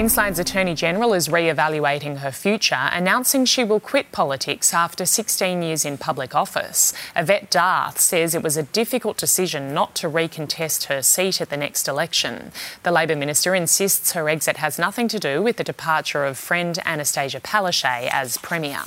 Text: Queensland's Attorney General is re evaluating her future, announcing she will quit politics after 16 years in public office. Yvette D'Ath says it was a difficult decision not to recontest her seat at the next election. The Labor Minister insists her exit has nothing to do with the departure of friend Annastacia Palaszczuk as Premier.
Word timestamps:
Queensland's 0.00 0.38
Attorney 0.38 0.74
General 0.74 1.12
is 1.12 1.28
re 1.28 1.50
evaluating 1.50 2.16
her 2.16 2.30
future, 2.32 2.88
announcing 2.90 3.44
she 3.44 3.64
will 3.64 3.80
quit 3.80 4.12
politics 4.12 4.72
after 4.72 5.04
16 5.04 5.60
years 5.60 5.84
in 5.84 5.98
public 5.98 6.34
office. 6.34 6.94
Yvette 7.14 7.50
D'Ath 7.50 8.00
says 8.00 8.34
it 8.34 8.42
was 8.42 8.56
a 8.56 8.62
difficult 8.62 9.18
decision 9.18 9.74
not 9.74 9.94
to 9.96 10.08
recontest 10.08 10.84
her 10.84 11.02
seat 11.02 11.42
at 11.42 11.50
the 11.50 11.56
next 11.58 11.86
election. 11.86 12.50
The 12.82 12.92
Labor 12.92 13.14
Minister 13.14 13.54
insists 13.54 14.12
her 14.12 14.30
exit 14.30 14.56
has 14.56 14.78
nothing 14.78 15.06
to 15.08 15.18
do 15.18 15.42
with 15.42 15.58
the 15.58 15.64
departure 15.64 16.24
of 16.24 16.38
friend 16.38 16.76
Annastacia 16.86 17.42
Palaszczuk 17.42 18.08
as 18.10 18.38
Premier. 18.38 18.80